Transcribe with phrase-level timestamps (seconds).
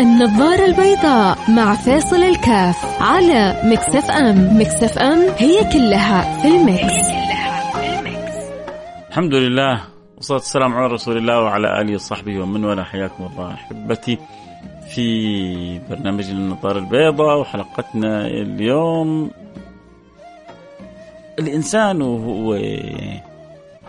[0.00, 4.60] النظارة البيضاء مع فيصل الكاف على Mix FM.
[4.60, 7.08] Mix FM هي كلها في ال mix,
[9.08, 9.80] الحمد لله
[10.16, 12.84] والصلاة والسلام على رسول الله وعلى آله وصحبه ومن والاه.
[12.84, 14.18] حياكم الله أحبتي
[14.94, 19.30] في برنامج النظارة البيضاء وحلقتنا اليوم.
[21.38, 22.58] الإنسان وهو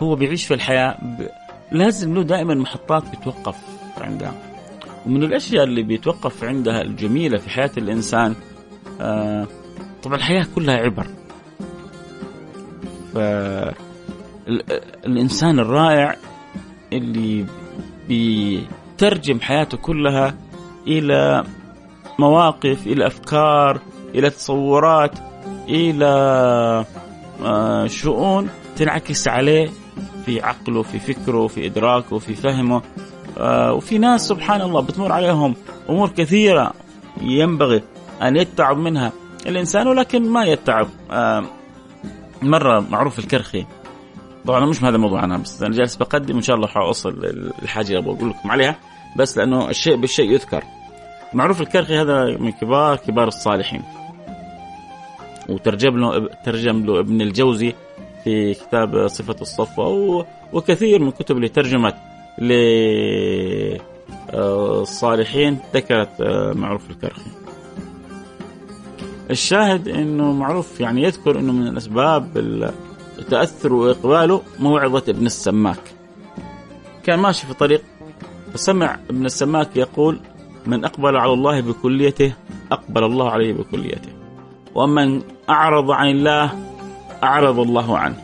[0.02, 0.96] هو بيعيش في الحياة
[1.70, 3.56] لازم له دائما محطات بيتوقف
[4.00, 4.51] عندها.
[5.06, 8.34] ومن الأشياء اللي بيتوقف عندها الجميلة في حياة الإنسان
[9.00, 9.46] آه
[10.02, 11.06] طبعا الحياة كلها عبر.
[15.04, 16.16] فالانسان الرائع
[16.92, 17.46] اللي
[18.08, 20.34] بيترجم حياته كلها
[20.86, 21.44] إلى
[22.18, 23.80] مواقف إلى أفكار
[24.14, 25.18] إلى تصورات
[25.68, 26.06] إلى
[27.44, 29.70] آه شؤون تنعكس عليه
[30.26, 32.82] في عقله في فكره في إدراكه في فهمه.
[33.40, 35.54] وفي ناس سبحان الله بتمر عليهم
[35.90, 36.72] أمور كثيرة
[37.20, 37.82] ينبغي
[38.22, 39.12] أن يتعب منها.
[39.46, 40.88] الإنسان ولكن ما يتعب.
[41.10, 41.44] آه
[42.42, 43.66] مرة معروف الكرخي.
[44.46, 47.10] طبعا مش هذا الموضوع أنا بس أنا جالس بقدم إن شاء الله حأوصل
[47.62, 48.76] الحاجة اللي أبغى أقول لكم عليها
[49.16, 50.64] بس لأنه الشيء بالشيء يذكر.
[51.34, 53.82] معروف الكرخي هذا من كبار كبار الصالحين.
[55.48, 57.74] وترجم له ترجم له ابن الجوزي
[58.24, 61.94] في كتاب صفة الصفوة وكثير من الكتب اللي ترجمت.
[64.32, 67.30] للصالحين ذكرت آه، معروف الكرخي.
[69.30, 72.36] الشاهد إنه معروف يعني يذكر إنه من الأسباب
[73.18, 75.80] التأثر وإقباله موعظة ابن السماك.
[77.04, 77.82] كان ماشي في طريق
[78.54, 80.20] فسمع ابن السماك يقول
[80.66, 82.32] من أقبل على الله بكليته
[82.72, 84.08] أقبل الله عليه بكليته.
[84.74, 86.52] ومن أعرض عن الله
[87.22, 88.16] أعرض الله عنه.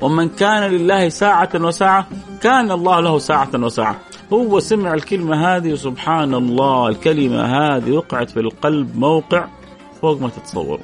[0.00, 2.06] ومن كان لله ساعة وساعة
[2.42, 3.96] كان الله له ساعة وساعة.
[4.32, 9.48] هو سمع الكلمة هذه وسبحان الله الكلمة هذه وقعت في القلب موقع
[10.02, 10.80] فوق ما تتصورون.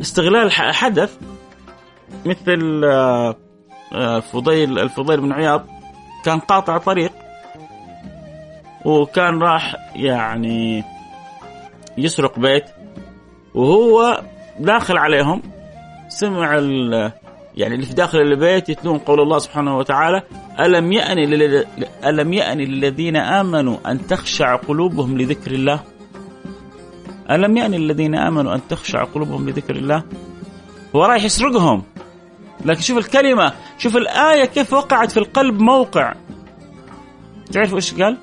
[0.00, 1.16] استغلال حدث
[2.26, 5.66] مثل آه، فضيل الفضيل بن عياض
[6.24, 7.12] كان قاطع طريق
[8.84, 10.84] وكان راح يعني
[11.98, 12.64] يسرق بيت
[13.54, 14.22] وهو
[14.58, 15.42] داخل عليهم.
[16.12, 16.54] سمع
[17.56, 20.22] يعني اللي في داخل البيت يتلون قول الله سبحانه وتعالى
[20.60, 21.18] ألم يأن
[22.04, 25.80] ألم يأن للذين آمنوا أن تخشع قلوبهم لذكر الله؟
[27.30, 30.02] ألم يأن للذين آمنوا أن تخشع قلوبهم لذكر الله؟
[30.96, 31.82] هو رايح يسرقهم.
[32.64, 36.14] لكن شوف الكلمة شوف الآية كيف وقعت في القلب موقع.
[37.52, 38.16] تعرفوا إيش قال؟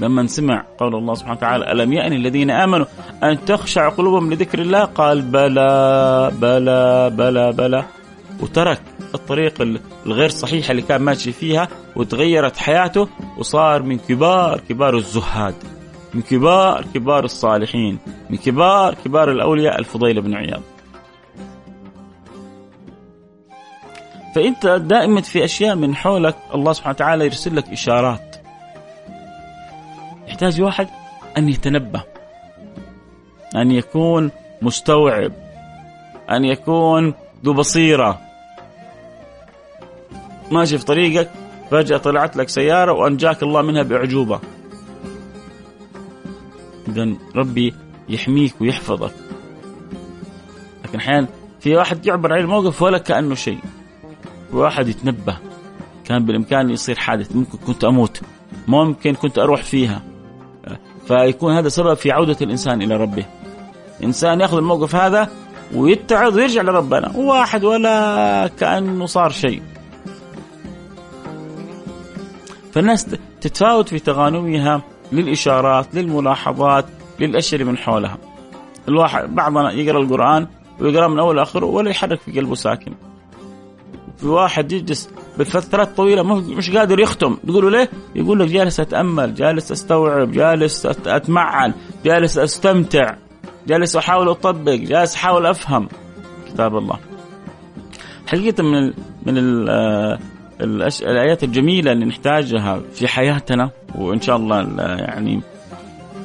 [0.00, 2.86] لما سمع قول الله سبحانه وتعالى ألم يأن الذين آمنوا
[3.22, 7.84] أن تخشع قلوبهم لذكر الله؟ قال بلى بلى بلى بلى.
[8.40, 8.80] وترك
[9.14, 13.08] الطريق الغير صحيحة اللي كان ماشي فيها وتغيرت حياته
[13.38, 15.54] وصار من كبار كبار الزهاد
[16.14, 17.98] من كبار كبار الصالحين
[18.30, 20.62] من كبار كبار الأولياء الفضيل بن عياض.
[24.34, 28.35] فأنت دائما في أشياء من حولك الله سبحانه وتعالى يرسل لك إشارات.
[30.36, 30.88] يحتاج واحد
[31.38, 32.02] أن يتنبه
[33.56, 34.30] أن يكون
[34.62, 35.32] مستوعب
[36.30, 37.14] أن يكون
[37.44, 38.20] ذو بصيرة.
[40.50, 41.30] ماشي في طريقك
[41.70, 44.40] فجأة طلعت لك سيارة وأنجاك الله منها بأعجوبة.
[46.88, 47.74] إذا ربي
[48.08, 49.14] يحميك ويحفظك.
[50.84, 51.28] لكن أحيانا
[51.60, 53.60] في واحد يعبر عن الموقف ولا كأنه شيء.
[54.52, 55.38] واحد يتنبه
[56.04, 58.20] كان بالإمكان يصير حادث ممكن كنت أموت
[58.68, 60.15] ممكن كنت أروح فيها.
[61.06, 63.24] فيكون هذا سبب في عودة الإنسان إلى ربه.
[64.04, 65.28] إنسان يأخذ الموقف هذا
[65.74, 67.12] ويتعظ ويرجع لربنا.
[67.16, 69.62] واحد ولا كأنه صار شيء.
[72.72, 73.06] فالناس
[73.40, 76.86] تتفاوت في تغانمها للإشارات للملاحظات
[77.20, 78.18] للأشياء اللي من حولها.
[78.88, 80.46] الواحد بعضنا يقرأ القرآن
[80.80, 82.92] ويقرأ من أول آخره ولا يحرك في قلبه ساكن.
[84.16, 89.72] في واحد يجلس بفترات طويله مش قادر يختم تقولوا ليه؟ يقول لك جالس أتأمل، جالس
[89.72, 91.72] أستوعب، جالس أتمعن،
[92.04, 93.14] جالس أستمتع،
[93.66, 95.88] جالس أحاول أطبق، جالس أحاول أفهم
[96.48, 96.98] كتاب الله.
[98.26, 98.94] حقيقة من ال
[99.26, 100.18] من ال آه،
[101.02, 105.40] الآيات الجميلة اللي نحتاجها في حياتنا وإن شاء الله يعني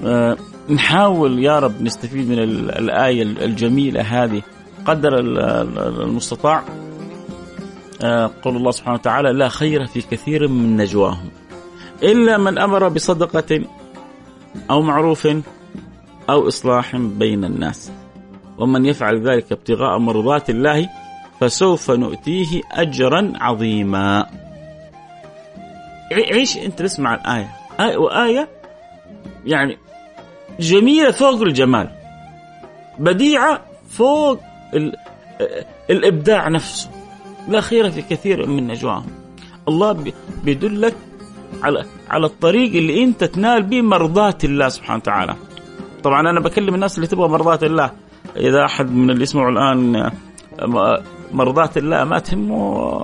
[0.06, 0.38] آه،
[0.70, 4.42] نحاول يا رب نستفيد من الآية الجميلة هذه
[4.86, 5.20] قدر
[6.04, 6.64] المستطاع
[8.44, 11.30] قول الله سبحانه وتعالى لا خير في كثير من نجواهم.
[12.04, 13.66] إلا من أمر بصدقة
[14.70, 15.28] أو معروف
[16.30, 17.92] أو إصلاح بين الناس.
[18.58, 20.90] ومن يفعل ذلك ابتغاء مرضات الله
[21.40, 24.26] فسوف نؤتيه أجرا عظيما.
[26.12, 27.52] عيش أنت تسمع الآية.
[27.80, 28.50] آية وآية
[29.46, 29.78] يعني
[30.60, 31.90] جميلة فوق الجمال.
[33.00, 34.40] بديعة فوق
[35.90, 36.90] الإبداع نفسه.
[37.48, 39.06] لا خير في كثير من نجواهم.
[39.68, 40.96] الله بيدلك
[41.64, 45.36] على على الطريق اللي انت تنال به مرضاة الله سبحانه وتعالى.
[46.04, 47.92] طبعا أنا بكلم الناس اللي تبغى مرضاة الله.
[48.38, 50.12] إذا أحد من اللي يسمعوا الآن
[51.32, 53.02] مرضاة الله ما تهمه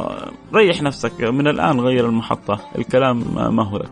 [0.54, 1.22] ريح نفسك.
[1.22, 2.60] من الآن غير المحطة.
[2.78, 3.24] الكلام
[3.56, 3.92] ما هو لك.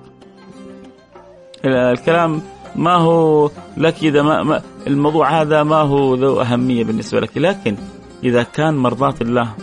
[1.66, 2.42] الكلام
[2.76, 7.38] ما هو لك إذا ما, ما الموضوع هذا ما هو ذو أهمية بالنسبة لك.
[7.38, 7.76] لكن
[8.24, 9.54] إذا كان مرضاة الله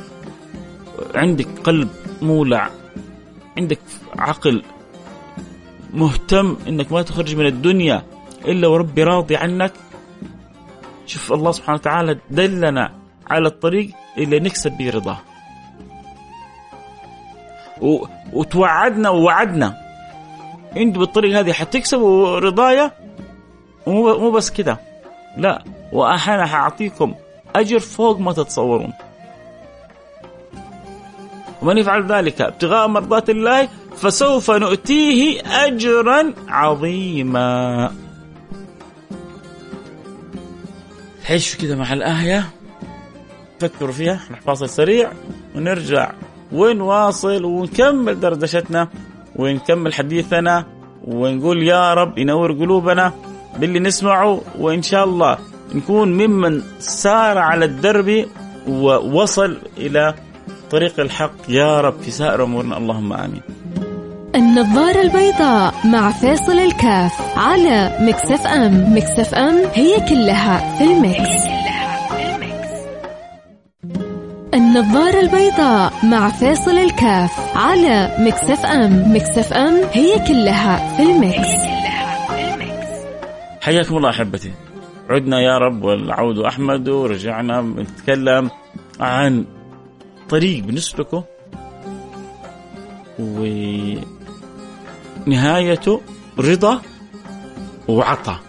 [1.14, 1.88] عندك قلب
[2.22, 2.70] مولع
[3.58, 3.78] عندك
[4.18, 4.62] عقل
[5.94, 8.02] مهتم إنك ما تخرج من الدنيا
[8.44, 9.72] إلا وربي راضي عنك.
[11.06, 12.92] شوف الله سبحانه وتعالى دلنا
[13.30, 15.18] على الطريق اللي نكسب به رضاه.
[18.32, 19.76] وتوعدنا ووعدنا.
[20.76, 22.92] أنت بالطريقة هذه حتكسبوا رضايا؟
[23.86, 24.80] مو بس كده.
[25.36, 27.14] لا وأنا حأعطيكم
[27.56, 28.92] أجر فوق ما تتصورون.
[31.62, 37.91] ومن يفعل ذلك ابتغاء مرضات الله فسوف نؤتيه أجرا عظيما.
[41.31, 42.44] عيشوا كذا مع الايه
[43.61, 45.12] فكروا فيها إحنا فاصل سريع
[45.56, 46.12] ونرجع
[46.53, 48.88] ونواصل ونكمل دردشتنا
[49.37, 50.67] ونكمل حديثنا
[51.05, 53.12] ونقول يا رب ينور قلوبنا
[53.59, 55.38] باللي نسمعه وإن شاء الله
[55.75, 58.26] نكون ممن سار على الدرب
[58.69, 60.14] ووصل إلى
[60.72, 63.42] طريق الحق يا رب في سائر أمورنا اللهم آمين.
[64.34, 71.31] النظارة البيضاء مع فيصل الكاف على Mix FM، Mix FM هي كلها في ال mix.
[74.54, 81.49] النظارة البيضاء مع فيصل الكاف على Mix FM، Mix FM هي كلها في ال mix.
[83.60, 84.52] حياكم الله أحبتي.
[85.10, 88.50] عدنا يا رب والعود أحمد ورجعنا نتكلم
[89.00, 89.44] عن
[90.32, 91.25] طريق بنسلكه
[95.26, 96.00] ونهايته
[96.38, 96.81] رضا
[97.88, 98.40] وعطاء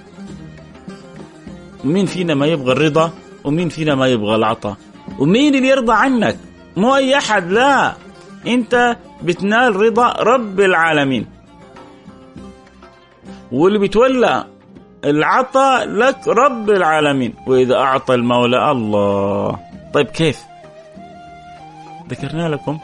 [1.84, 3.12] مين فينا ما يبغى الرضا
[3.44, 4.76] ومين فينا ما يبغى العطاء
[5.20, 6.38] ومين اللي يرضى عنك؟
[6.78, 7.94] مو أي أحد لا.
[8.48, 11.26] أنت بتنال رضا رب العالمين.
[13.52, 14.46] واللي بيتولى
[15.06, 17.34] العطاء لك رب العالمين.
[17.48, 19.60] وإذا أعطى المولى الله.
[19.94, 20.53] طيب كيف؟
[22.10, 22.80] ذكرنا لكم.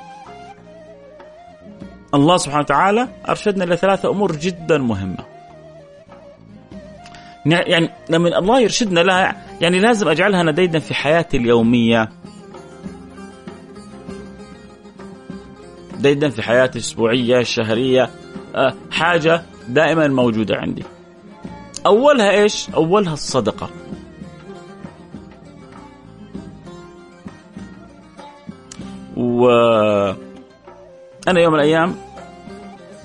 [2.13, 5.25] الله سبحانه وتعالى أرشدنا إلى ثلاثة أمور جدا مهمة.
[7.45, 12.09] يعني لما الله يرشدنا لها يعني لازم أجعلها نديدا في حياتي اليومية.
[15.99, 18.09] ديدا في حياتي الأسبوعية الشهرية
[18.55, 20.83] أه حاجة دائما موجودة عندي.
[21.85, 23.69] أولها إيش؟ أولها الصدقة.
[29.39, 29.49] و
[31.27, 31.95] أنا يوم من الأيام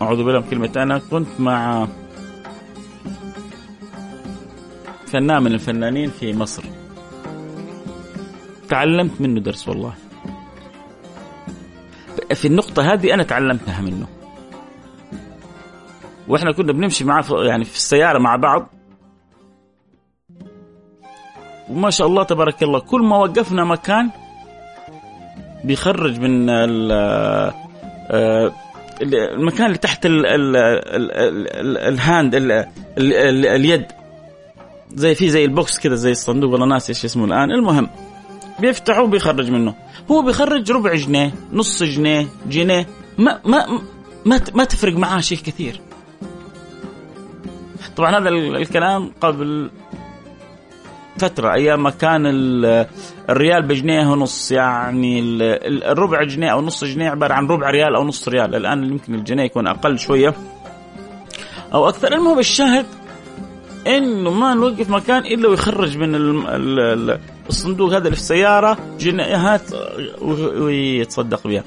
[0.02, 1.86] أعوذ بالله من كلمة أنا كنت مع
[5.06, 6.64] فنان من الفنانين في مصر.
[8.69, 9.94] تعلمت منه درس والله.
[12.34, 14.06] في النقطة هذه أنا تعلمتها منه.
[16.28, 18.66] وإحنا كنا بنمشي معاه يعني في السيارة مع بعض.
[21.70, 24.11] وما شاء الله تبارك الله كل ما وقفنا مكان
[25.64, 27.54] بيخرج من آه،
[29.02, 32.52] المكان اللي تحت ال ال ال ال hand ال
[32.99, 33.87] ال اليد.
[34.94, 36.52] زي في زي ال box كذا زي الصندوق.
[36.52, 37.50] والله ناسي إيش اسمه الآن.
[37.50, 37.90] المهم
[38.61, 39.75] بيفتحه وبيخرج منه.
[40.11, 42.87] هو بيخرج ربع جنيه نص جنيه جنيه.
[43.18, 43.66] ما ما
[44.25, 45.80] ما, ما تفرق معاه شيء كثير.
[47.97, 49.71] طبعا هذا الكلام قبل
[51.18, 52.23] فترة أيام ما كان
[53.30, 55.21] الريال بجنيه ونص يعني
[55.92, 58.54] الربع جنيه أو نص جنيه عبارة عن ربع ريال أو نص ريال.
[58.54, 60.35] الآن يمكن الجنيه يكون أقل شوية.
[61.75, 62.12] أو أكثر.
[62.12, 62.87] المهم الشاهد
[63.87, 66.14] إنه ما نوقف مكان إلا ويخرج من
[67.49, 69.62] الصندوق هذا اللي في السيارة جنيهات
[70.56, 71.64] ويتصدق بها.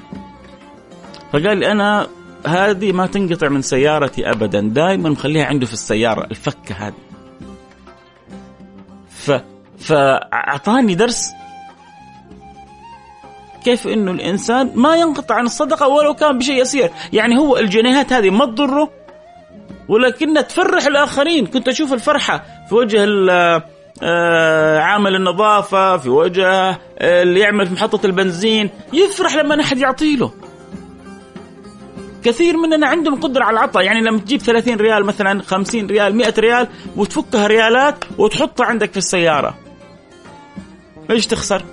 [1.32, 2.06] فقال لي أنا
[2.46, 4.60] هذه ما تنقطع من سيارتي ابدا.
[4.60, 7.07] دائما مخليها عنده في السيارة الفكة هذه.
[9.32, 9.42] ف
[9.78, 11.32] فأعطاني درس
[13.64, 18.30] كيف إنه الإنسان ما ينقطع عن الصدقة ولو كان بشيء يسير، يعني هو الجنيهات هذه
[18.30, 18.90] ما تضره
[19.88, 23.04] ولكنها تفرح الآخرين، كنت أشوف الفرحة في وجه
[24.02, 28.70] آه، عامل النظافة في وجهه اللي يعمل في محطة البنزين.
[28.92, 30.32] يفرح لما أحد يعطيله
[32.24, 33.84] كثير مننا عندهم قدرة على العطاء.
[33.84, 38.96] يعني لما تجيب 30 ريال مثلا 50 ريال 100 ريال وتفكها ريالات وتحطها عندك في
[38.96, 39.54] السيارة.
[41.10, 41.64] إيش تخسر؟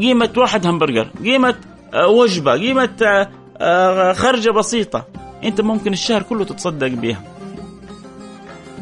[0.00, 1.54] قيمة واحد همبرجر قيمة
[1.94, 5.06] آه، وجبة قيمة آه، آه، خرجة بسيطة.
[5.44, 7.22] أنت ممكن الشهر كله تتصدق بها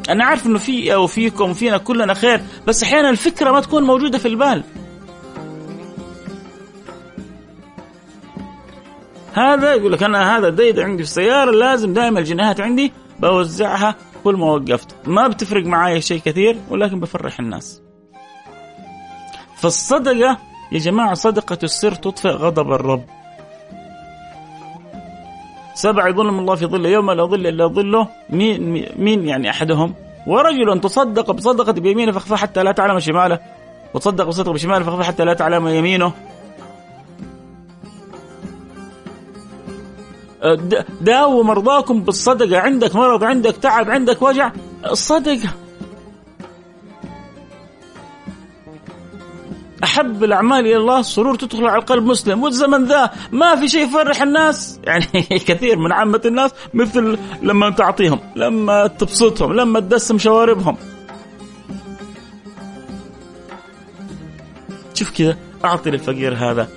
[0.09, 4.19] أنا عارف إنه في أو فيكم فينا كلنا خير بس أحيانا الفكرة ما تكون موجودة
[4.19, 4.62] في البال.
[9.37, 14.37] هذا يقول لك أنا هذا ديد عندي في السيارة لازم دائما الجنيهات عندي بوزعها كل
[14.37, 14.95] ما وقفت.
[15.07, 17.83] ما بتفرق معايا شيء كثير ولكن بفرح الناس.
[19.57, 20.38] فالصدقه
[20.73, 23.05] يا جماعة صدقة السر تطفئ غضب الرب.
[25.75, 28.09] سبع يظلم الله في ظله يوم لا ظل إلا ظله.
[28.31, 29.95] مين مين يعني أحدهم؟
[30.26, 33.38] ورجل تصدق بصدقة بيمينه فخفى حتى لا تعلم شماله.
[33.95, 36.12] وتصدق بصدقة بشماله فخفى حتى لا تعلم يمينه.
[41.00, 42.58] داووا مرضاكم بالصدقة.
[42.58, 44.52] عندك مرض عندك تعب عندك وجع
[44.90, 45.50] الصدقه
[49.84, 52.42] أحب الأعمال إلى الله السرور تدخل على قلب مسلم.
[52.42, 54.78] والزمن ذا ما في شيء يفرح الناس.
[54.84, 55.06] يعني
[55.38, 60.76] كثير من عامة الناس مثل لما تعطيهم لما تبسطهم لما تدسم شواربهم.
[64.94, 66.68] شوف كذا أعطي للفقير هذا.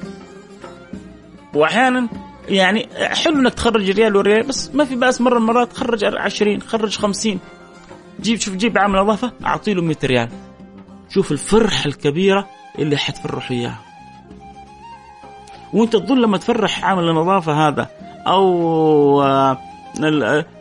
[1.53, 2.07] وأحيانا
[2.49, 6.61] يعني حلو إنك تخرج ريال وريال بس ما في بأس مرة من المرات خرج 20
[6.61, 7.39] خرج 50
[8.21, 10.29] جيب شوف جيب عامل نظافه اعطي له 100 ريال.
[11.09, 12.47] شوف الفرحة الكبيرة
[12.79, 13.79] اللي حتفرحوا إياها.
[15.73, 17.89] وأنت تظن لما تفرح عامل النظافه هذا
[18.27, 19.57] أو آه،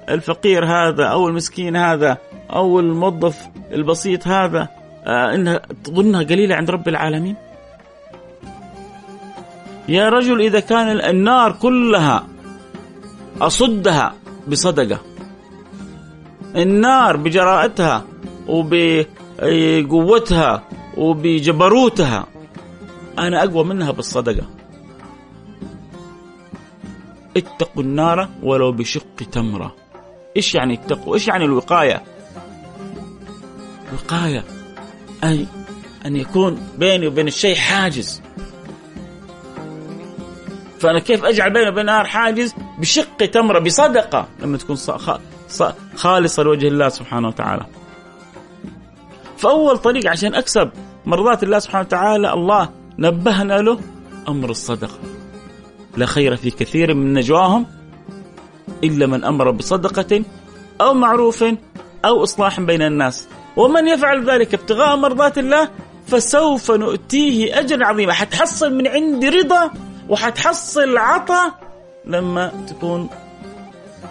[0.08, 2.18] الفقير هذا أو المسكين هذا
[2.52, 4.68] أو الموظف البسيط هذا
[5.06, 7.36] آه، إنها تظنها قليلة عند رب العالمين؟
[9.88, 12.26] يا رجل إذا كان النار كلها
[13.40, 14.14] أصدها
[14.48, 14.98] بصدقة
[16.56, 18.04] النار بجراءتها
[18.48, 20.62] وبقوتها
[20.96, 22.26] وبجبروتها
[23.18, 24.46] أنا أقوى منها بالصدقة.
[27.36, 29.74] اتقوا النار ولو بشق تمرة.
[30.36, 32.02] إيش يعني اتقوا؟ إيش يعني الوقاية؟
[33.92, 34.44] وقاية
[35.24, 35.46] أي
[36.06, 38.22] أن يكون بيني وبين الشيء حاجز.
[40.80, 44.28] فأنا كيف أجعل بيني وبين النار حاجز؟ بشق تمرة بصدقة.
[44.42, 44.76] لما تكون
[45.96, 47.66] خالصة لوجه الله سبحانه وتعالى.
[49.36, 50.70] فأول طريق عشان أكسب
[51.06, 53.80] مرضاة الله سبحانه وتعالى الله نبهنا له
[54.28, 54.98] أمر الصدقة.
[55.96, 57.66] لا خير في كثير من نجواهم
[58.84, 60.22] إلا من أمر بصدقة
[60.80, 61.44] أو معروف
[62.04, 63.28] أو إصلاح بين الناس.
[63.56, 65.68] ومن يفعل ذلك ابتغاء مرضات الله
[66.06, 68.12] فسوف نؤتيه أجرا عظيما.
[68.12, 69.70] حتحصل من عندي رضا
[70.08, 71.52] وحتحصل عطاء
[72.04, 73.08] لما تكون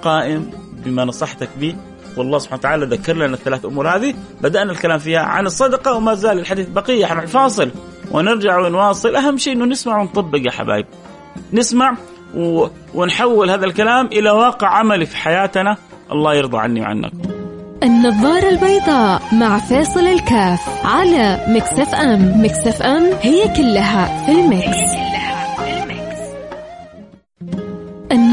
[0.01, 0.51] قائم
[0.85, 1.75] بما نصحتك به.
[2.17, 4.13] والله سبحانه وتعالى ذكر لنا الثلاث أمور هذه.
[4.41, 7.05] بدأنا الكلام فيها عن الصدقة وما زال الحديث بقية.
[7.05, 7.71] حنروح فاصل.
[8.11, 9.15] ونرجع ونواصل.
[9.15, 10.85] أهم شيء إنه نسمع ونطبق يا حبايب.
[11.53, 11.97] نسمع
[12.35, 12.67] و...
[12.93, 15.77] ونحول هذا الكلام إلى واقع عملي في حياتنا.
[16.11, 17.21] الله يرضى عني وعنكم
[17.83, 22.45] النظارة البيضاء مع فيصل الكاف على Mix FM.
[22.45, 25.06] Mix FM هي كلها في ال mix.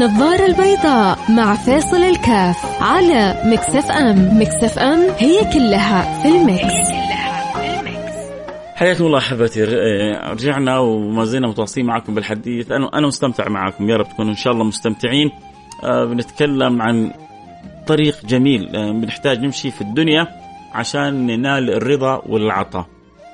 [0.05, 4.41] النظارة البيضاء مع فيصل الكاف على Mix FM.
[4.41, 6.89] Mix FM هي كلها في ال mix
[8.75, 9.63] حياكم الله أحبتي.
[10.31, 12.71] رجعنا وما زلنا متواصلين معكم بالحديث.
[12.71, 13.89] أنا أنا مستمتع معكم.
[13.89, 15.31] يا رب تكونوا إن شاء الله مستمتعين.
[15.83, 17.11] آه، بنتكلم عن
[17.87, 18.75] طريق جميل.
[18.75, 20.27] آه، بنحتاج نمشي في الدنيا
[20.73, 22.85] عشان ننال الرضا والعطاء.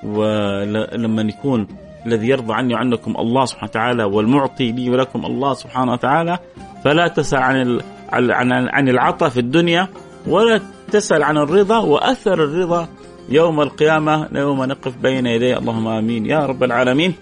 [0.04, 1.68] ولما يكون
[2.06, 6.40] الذي يرضى عني وعنكم الله سبحانه وتعالى والمعطي لي ولكم الله سبحانه وتعالى
[6.84, 7.42] فلا تسأل
[8.10, 9.88] عن عن عن العطاء في الدنيا
[10.28, 12.88] ولا تسأل عن الرضا وأثر الرضا
[13.30, 15.58] يوم القيامة يوم نقف بين يدي.
[15.58, 16.26] اللهم آمين.
[16.26, 17.14] يا رب العالمين.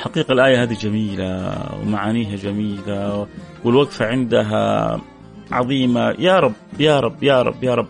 [0.00, 3.26] حقيقة الآية هذه جميلة ومعانيها جميلة
[3.64, 5.00] والوقفة عندها
[5.52, 6.14] عظيمة.
[6.18, 7.88] يا رب يا رب يا رب يا رب.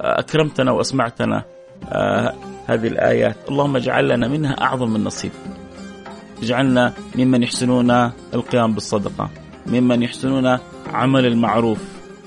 [0.00, 1.44] أكرمتنا وأسمعتنا.
[1.92, 2.34] آه،
[2.66, 3.36] هذه الآيات.
[3.48, 5.32] اللهم اجعل لنا منها أعظم النصيب
[6.42, 7.90] اجعلنا ممن يحسنون
[8.34, 9.30] القيام بالصدقة
[9.66, 10.58] ممن يحسنون
[10.92, 11.78] عمل المعروف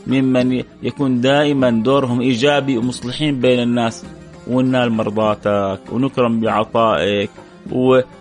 [0.08, 4.06] ممن يكون دائما دورهم إيجابي ومصلحين بين الناس.
[4.48, 7.30] وننال مرضاتك ونكرم بعطائك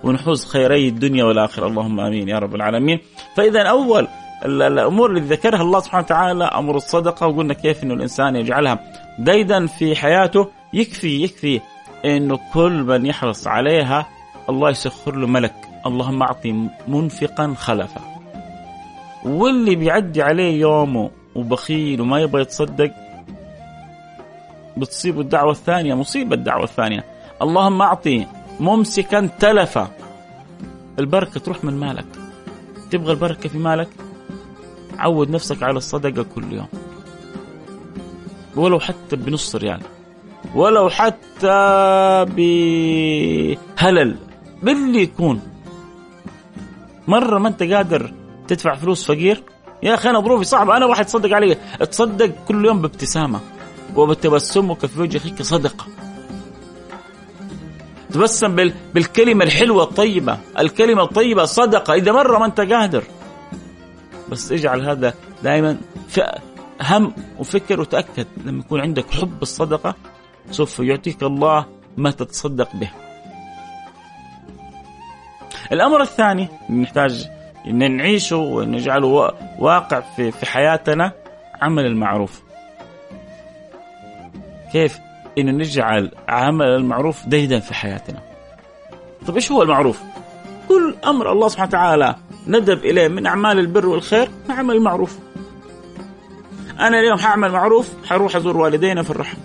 [0.05, 1.67] ونحوز خيري الدنيا والآخرة.
[1.67, 2.99] اللهم آمين يا رب العالمين.
[3.37, 4.09] فإذا أول
[4.45, 7.27] الأمور اللي ذكرها الله سبحانه وتعالى أمر الصدقة.
[7.27, 8.79] وقلنا كيف أنه الإنسان يجعلها
[9.19, 10.49] ديدا في حياته.
[10.73, 11.61] يكفي يكفي
[12.05, 14.07] إنه كل من يحرص عليها
[14.49, 15.55] الله يسخر له ملك.
[15.87, 18.01] اللهم أعطي منفقا خلفا
[19.25, 22.93] واللي بيعدي عليه يومه وبخيل وما يبغى يتصدق
[24.77, 27.05] بتصيب الدعوة الثانية مصيبة الدعوة الثانية.
[27.43, 28.27] اللهم أعطي
[28.61, 29.89] ممسكا تلفا
[30.99, 32.07] البركة تروح من مالك.
[32.91, 33.89] تبغى البركة في مالك؟
[34.99, 36.69] عود نفسك على الصدقة كل يوم.
[38.57, 39.81] ولو حتى بنص ريال.
[40.55, 44.17] ولو حتى بهلل.
[44.63, 45.41] باللي يكون.
[47.09, 48.13] مرة ما أنت قادر
[48.49, 49.43] تدفع فلوس فقير؟
[49.83, 51.57] يا أخي أنا ظروفي صعبة أنا واحد تصدق علي
[51.91, 53.41] تصدق كل يوم بابتسامة
[53.97, 55.87] وبتبسمك في وجه أخيك صدقة.
[58.11, 60.39] تبسم بالكلمة الحلوة الطيبة.
[60.59, 63.05] الكلمة الطيبة صدقة إذا مرة ما أنت قادر.
[64.29, 65.79] بس اجعل هذا دائما
[66.83, 69.95] هم وفكر وتأكد لما يكون عندك حب الصدقة.
[70.51, 72.91] سوف يعطيك الله ما تتصدق به.
[75.73, 77.29] الأمر الثاني نحتاج
[77.67, 81.13] أن نعيشه ونجعله واقع في, في حياتنا
[81.63, 82.43] عمل المعروف.
[84.73, 84.99] كيف؟
[85.39, 88.19] أن نجعل عمل المعروف ديدا في حياتنا.
[89.27, 90.03] طيب إيش هو المعروف؟
[90.69, 95.19] كل أمر الله سبحانه وتعالى ندب إليه من أعمال البر والخير عمل المعروف
[96.81, 99.37] أنا اليوم حعمل معروف حروح أزور والدينا في الرحم.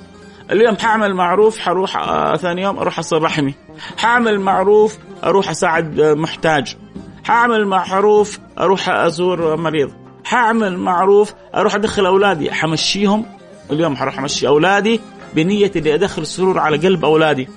[0.53, 3.53] اليوم حعمل معروف حروح آه ثاني يوم أروح اصل رحمي.
[3.97, 6.77] حعمل معروف أروح أساعد آه محتاج.
[7.23, 9.91] حعمل معروف أروح أزور مريض.
[10.23, 13.25] حعمل معروف أروح أدخل أولادي حمشيهم
[13.71, 15.01] اليوم حروح أمشي أولادي
[15.35, 17.49] بنية إني أدخل السرور على قلب أولادي.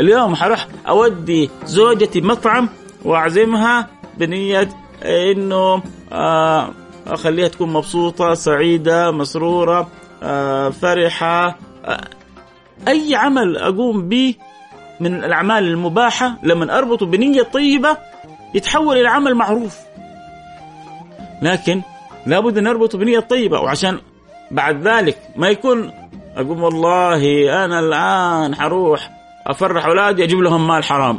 [0.00, 2.68] اليوم حروح أودي زوجتي مطعم
[3.04, 3.88] وأعزمها
[4.18, 4.68] بنية
[5.02, 6.70] إنه آه
[7.06, 9.88] أخليها تكون مبسوطة سعيدة مسرورة.
[10.22, 11.58] آه فرحة.
[11.84, 12.00] آه
[12.88, 14.34] أي عمل أقوم به
[15.00, 17.96] من الأعمال المباحة لما اربطه بنية طيبة
[18.54, 19.78] يتحول إلى عمل معروف.
[21.42, 21.82] لكن
[22.26, 23.98] لابد أن اربطه بنية طيبة وعشان
[24.50, 25.92] بعد ذلك ما يكون
[26.36, 29.10] أقول والله أنا الآن حروح
[29.46, 31.18] أفرح أولادي أجيب لهم مال حرام.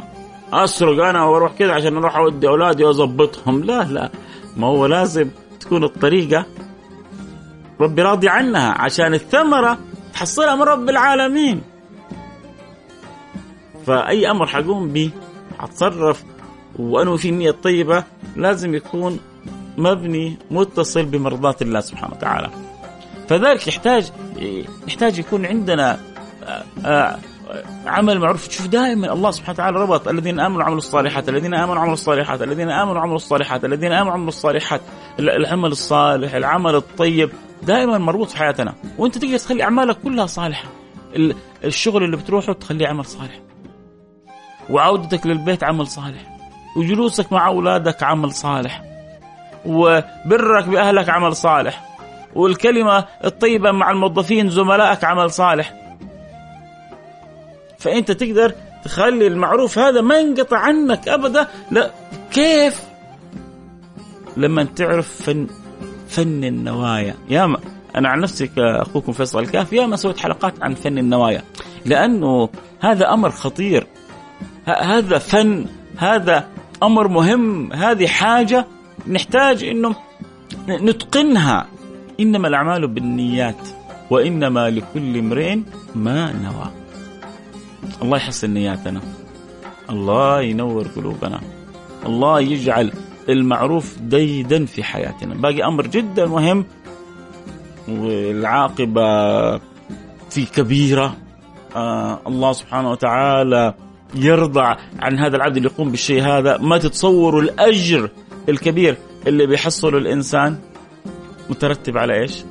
[0.52, 3.64] أسرق أنا وأروح كذا عشان أروح أودي أولادي وأظبطهم.
[3.64, 4.10] لا لا
[4.56, 5.30] ما هو لازم
[5.60, 6.46] تكون الطريقة
[7.80, 9.78] ربي راضي عنها عشان الثمرة
[10.14, 11.62] تحصلها من رب العالمين.
[13.86, 15.10] فأي أمر حقوم به
[15.58, 16.24] حتصرف
[16.78, 18.04] وانوي في النية الطيبة
[18.36, 19.18] لازم يكون
[19.78, 22.50] مبني متصل بمرضات الله سبحانه وتعالى.
[23.28, 24.12] فذلك يحتاج
[24.88, 26.00] يحتاج يكون عندنا
[26.44, 27.18] آه، آه،
[27.86, 28.48] عمل معروف.
[28.48, 32.70] تشوف دائما الله سبحانه وتعالى ربط الذين آمنوا وعملوا الصالحات الذين آمنوا وعملوا الصالحات الذين
[32.70, 34.80] آمنوا وعملوا الصالحات الذين آمنوا وعملوا الصالحات
[35.18, 37.30] العمل الصالح العمل الطيب.
[37.62, 38.74] دائما مربوط في حياتنا.
[38.98, 40.68] وأنت تقدر تخلي أعمالك كلها صالحة.
[41.64, 43.40] الشغل اللي بتروحه تخليه عمل صالح.
[44.70, 46.36] وعودتك للبيت عمل صالح.
[46.76, 48.82] وجلوسك مع أولادك عمل صالح.
[49.66, 51.96] وبرك بأهلك عمل صالح.
[52.34, 55.72] والكلمة الطيبة مع الموظفين زملائك عمل صالح.
[57.78, 61.48] فأنت تقدر تخلي المعروف هذا ما ينقطع عنك ابدا.
[61.70, 61.90] لا
[62.30, 62.82] كيف؟
[64.36, 65.46] لما تعرف فن
[66.16, 67.14] فن النوايا.
[67.30, 67.58] يا ما
[67.96, 71.42] أنا عن نفسي كأخوكم فيصل الكاف يا ما سويت حلقات عن فن النوايا.
[71.84, 72.48] لأنه
[72.80, 73.86] هذا أمر خطير.
[74.66, 76.48] هذا فن هذا
[76.82, 78.66] أمر مهم هذه حاجة
[79.08, 79.96] نحتاج إنه
[80.68, 81.66] نتقنها.
[82.20, 83.68] إنما الأعمال بالنيات
[84.10, 85.58] وإنما لكل امرئ
[85.94, 86.70] ما نوى.
[88.02, 89.00] الله يحسن نياتنا.
[89.90, 91.40] الله ينور قلوبنا.
[92.06, 92.92] الله يجعل
[93.28, 95.34] المعروف ديدا في حياتنا.
[95.34, 96.64] باقي أمر جدا مهم
[97.88, 99.58] والعاقبة
[100.30, 101.16] في كبيرة.
[101.76, 103.74] آه الله سبحانه وتعالى
[104.14, 106.58] يرضى عن هذا العبد اللي يقوم بالشيء هذا.
[106.58, 108.10] ما تتصوروا الأجر
[108.48, 110.58] الكبير اللي بيحصله الإنسان؟
[111.50, 112.44] مترتب على إيش؟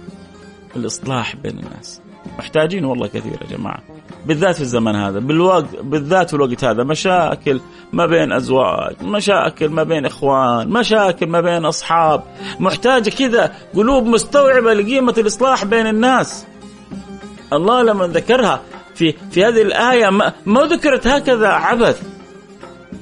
[0.76, 2.02] الإصلاح بين الناس.
[2.38, 3.84] محتاجين والله كثير يا جماعة.
[4.26, 7.60] بالذات في الزمن هذا بالوقت بالذات في الوقت هذا مشاكل
[7.94, 12.24] ما بين أزواج مشاكل ما بين إخوان مشاكل ما بين أصحاب
[12.60, 16.46] محتاجة كذا قلوب مستوعبة لقيمة الإصلاح بين الناس.
[17.54, 18.62] الله لما ذكرها
[18.96, 22.02] في في هذه الآية ما, ما ذكرت هكذا عبث.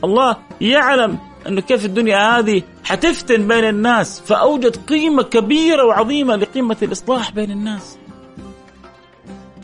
[0.04, 7.32] الله يعلم انه كيف الدنيا هذه حتفتن بين الناس فأوجد قيمة كبيرة وعظيمة لقيمة الإصلاح
[7.32, 7.98] بين الناس.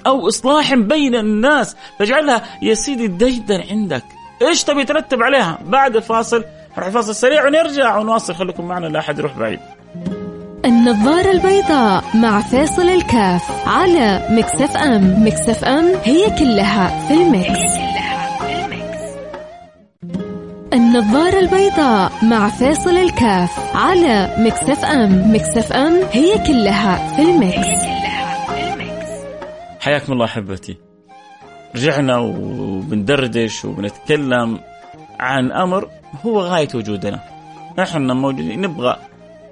[0.09, 1.75] أو إصلاح بين الناس.
[1.99, 4.03] فاجعلها يا سيدي ديدا عندك.
[4.41, 6.43] إيش تبي ترتب عليها؟ بعد الفاصل
[6.77, 8.35] نروح فاصل سريع ونرجع ونواصل.
[8.35, 9.59] خليكم معنا لا أحد يروح بعيد.
[10.65, 15.27] النظارة البيضاء مع فيصل الكاف على Mix FM.
[15.27, 17.73] Mix FM هي كلها في ال Mix,
[20.73, 25.35] النظارة البيضاء مع فيصل الكاف على Mix FM.
[25.35, 27.83] Mix FM هي كلها في ال Mix,
[29.79, 30.77] حياكم الله أحبتي.
[31.75, 34.59] رجعنا وبندردش وبنتكلم
[35.19, 35.89] عن أمر
[36.25, 37.19] هو غاية وجودنا.
[37.79, 38.95] نحن موجودين نبغى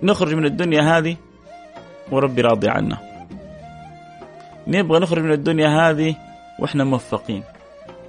[0.04, 1.16] نخرج من الدنيا هذه
[2.12, 2.98] وربي راضي عنا.
[4.68, 6.16] نبغى نخرج من الدنيا هذه
[6.60, 7.44] وإحنا موفقين.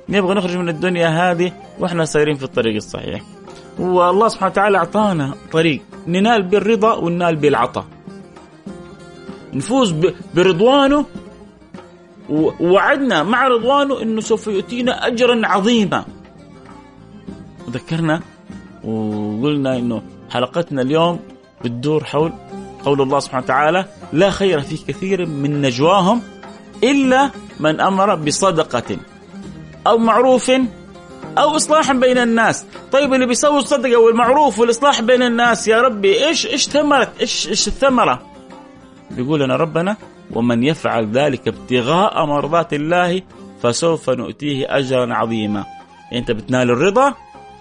[0.08, 3.22] نبغى نخرج من الدنيا هذه وإحنا سايرين في الطريق الصحيح.
[3.78, 5.82] والله سبحانه وتعالى أعطانا طريق.
[6.06, 7.84] ننال بالرضا وننال بالعطاء.
[9.52, 9.94] نفوز
[10.34, 11.04] برضوانه
[12.28, 16.04] ووعدنا مع رضوانه إنه سوف يؤتينا اجرا عظيما.
[17.70, 18.20] ذكرنا
[18.84, 21.20] وقلنا إنه حلقتنا اليوم
[21.64, 22.32] بتدور حول
[22.84, 26.22] قول الله سبحانه وتعالى لا خير في كثير من نجواهم
[26.84, 28.96] إلا من أمر بصدقة
[29.86, 30.50] أو معروف
[31.38, 32.64] أو إصلاح بين الناس.
[32.92, 37.68] طيب اللي بيسوي الصدقة والمعروف والإصلاح بين الناس يا ربي إيش إيش ثمرة؟ إيش إيش
[37.68, 38.22] الثمرة؟
[39.10, 39.96] بيقول لنا ربنا
[40.34, 43.22] ومن يفعل ذلك ابتغاء مرضات الله
[43.62, 45.64] فسوف نؤتيه اجرا عظيما.
[46.12, 47.14] أنت بتنال الرضا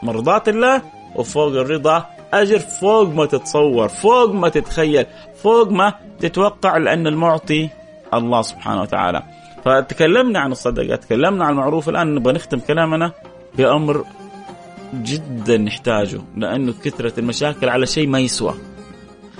[0.03, 0.82] مرضات الله
[1.15, 5.06] وفوق الرضا أجر فوق ما تتصور فوق ما تتخيل
[5.43, 7.69] فوق ما تتوقع لأن المعطي
[8.13, 9.23] الله سبحانه وتعالى.
[9.65, 11.89] فتكلمنا عن الصدقه تكلمنا عن المعروف.
[11.89, 13.12] الآن نبغى نختم كلامنا
[13.58, 14.03] بأمر
[14.93, 18.53] جدا نحتاجه لأنه كثرة المشاكل على شيء ما يسوى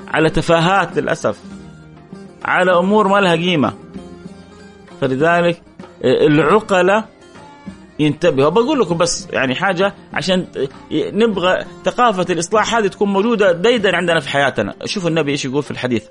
[0.07, 1.56] على تفاهات للأسف.
[2.47, 3.73] على أمور ما لها قيمة.
[5.01, 5.62] فلذلك
[6.03, 7.05] العقلاء
[7.99, 10.45] ينتبهوا بقول لكم بس يعني حاجة عشان
[10.91, 14.75] نبغى ثقافة الإصلاح هذه تكون موجودة ديدا عندنا في حياتنا.
[14.86, 16.03] شوفوا النبي إيش يقول في الحديث.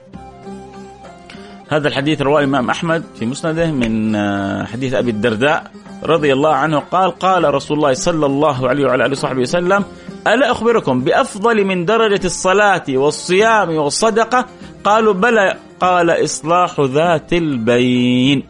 [1.68, 5.70] هذا الحديث رواه الإمام أحمد في مسنده من آه، حديث أبي الدرداء
[6.02, 6.78] رضي الله عنه.
[6.78, 9.84] قال قال رسول الله صلى الله عليه وعلى آله وصحبه وسلم
[10.26, 14.46] ألا أخبركم بأفضل من درجة الصلاة والصيام والصدقة
[14.86, 18.42] قالوا بلى قال إصلاح ذات البين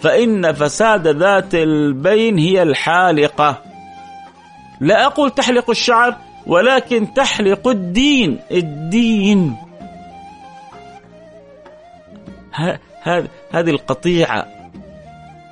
[0.00, 3.62] فإن فساد ذات البين هي الحالقة.
[4.80, 9.56] لا أقول تحلق الشعر ولكن تحلق الدين الدين.
[13.52, 14.46] هذه القطيعة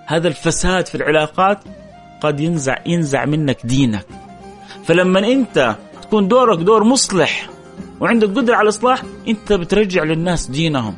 [0.07, 1.59] هذا الفساد في العلاقات
[2.21, 4.07] قد ينزع ينزع منك دينك.
[4.85, 7.49] فلما أنت تكون دورك دور مصلح
[8.01, 10.95] وعندك قدرة على الإصلاح أنت بترجع للناس دينهم.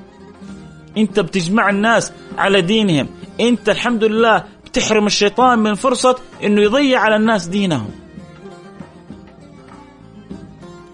[0.96, 3.08] أنت بتجمع الناس على دينهم.
[3.40, 7.90] أنت الحمد لله بتحرم الشيطان من فرصة إنه يضيع على الناس دينهم.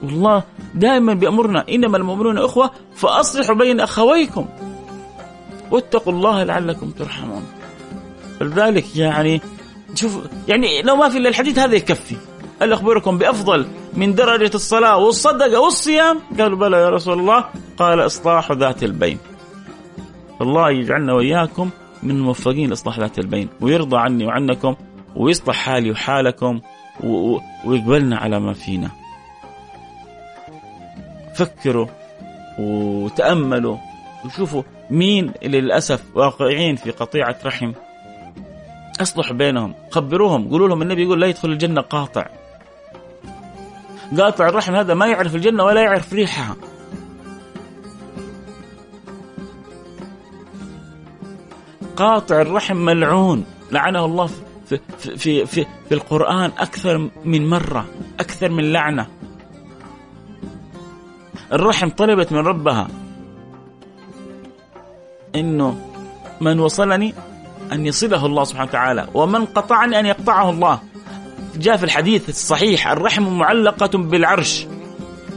[0.02, 0.42] والله
[0.74, 4.46] دائما بيأمرنا إنما المؤمنون إخوة فأصلحوا بين أخويكم.
[5.70, 7.46] واتقوا الله لعلكم ترحمون.
[8.40, 9.40] لذلك يعني
[9.94, 10.18] شوف
[10.48, 12.16] يعني لو ما في إلا الحديث هذا يكفي.
[12.62, 13.66] هل اخبركم بأفضل.
[13.92, 17.44] من درجة الصلاة والصدقة والصيام؟ قالوا بلى يا رسول الله.
[17.79, 19.18] قال إصلاح ذات البين.
[20.40, 21.70] الله يجعلنا وإياكم
[22.03, 23.48] من الموفقين لإصلاح ذات البين.
[23.61, 24.74] ويرضى عني وعنكم
[25.16, 26.61] ويصلح حالي وحالكم
[27.64, 28.90] ويقبلنا على ما فينا.
[31.35, 31.87] فكروا
[32.59, 33.77] وتأملوا
[34.24, 37.72] وشوفوا مين اللي للأسف واقعين في قطيعة رحم.
[39.01, 39.74] أصلح بينهم.
[39.90, 40.48] خبروهم.
[40.48, 42.27] قولوا لهم النبي يقول لا يدخل الجنة قاطع.
[44.16, 46.56] قاطع الرحم هذا ما يعرف الجنة ولا يعرف ريحها.
[51.96, 53.44] قاطع الرحم ملعون.
[53.72, 57.86] لعنه الله في في في في, في القرآن أكثر من مرة
[58.20, 59.06] أكثر من لعنة.
[61.52, 62.88] الرحم طلبت من ربها.
[65.34, 65.90] إنه
[66.40, 67.14] من وصلني
[67.72, 70.80] أن يصله الله سبحانه وتعالى ومن قطعني أن يقطعه الله.
[71.58, 74.66] جاء في الحديث الصحيح الرحم معلقة بالعرش.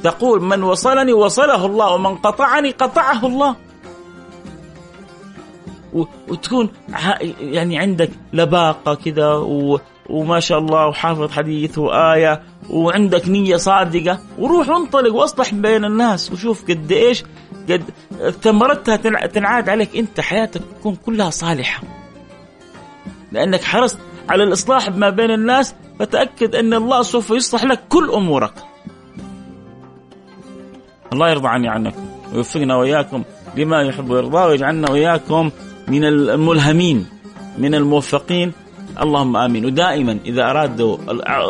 [0.04, 3.56] تقول من وصلني وصله الله ومن قطعني قطعه الله.
[6.28, 6.70] وتكون
[7.40, 9.34] يعني عندك لباقة كذا
[10.10, 14.20] وما شاء الله وحافظ حديث وآية وعندك نية صادقة.
[14.40, 17.24] وروح وانطلق واصلح بين الناس وشوف قد إيش
[17.70, 17.84] قد
[18.42, 18.96] ثمرتها
[19.28, 19.98] تنعاد عليك.
[19.98, 21.84] أنت حياتك تكون كلها صالحة.
[23.32, 28.54] لأنك حرصت على الإصلاح ما بين الناس فتأكد أن الله سوف يصلح لك كل أمورك.
[31.14, 33.24] الله يرضى عني عنكم ويوفقنا وإياكم
[33.58, 35.50] لما يحب ويرضى ويجعلنا وإياكم
[35.88, 37.06] من الملهمين
[37.58, 38.52] من الموفقين.
[39.02, 39.66] اللهم آمين.
[39.66, 40.98] ودائما إذا أرادوا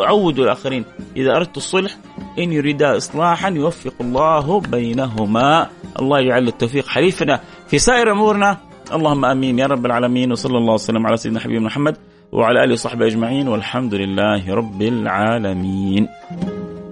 [0.07, 0.85] عودوا الآخرين.
[1.17, 1.97] إذا اردت الصلح
[2.39, 5.67] إن يريدا إصلاحا يوفق الله بينهما.
[5.99, 8.57] الله يجعل التوفيق حليفنا في سائر أمورنا.
[8.91, 9.59] اللهم آمين.
[9.59, 10.31] يا رب العالمين.
[10.31, 11.97] وصلى الله وسلم على سيدنا حبيبنا محمد.
[12.31, 16.07] وعلى آله وصحبه أجمعين والحمد لله رب العالمين.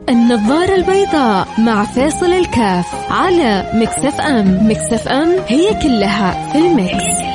[0.09, 7.28] النظارة البيضاء مع فيصل الكاف على Mix FM، Mix FM هي كلها في ال Mix.